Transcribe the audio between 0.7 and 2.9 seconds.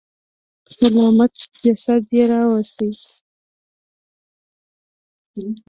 سلامت جسد يې راويست.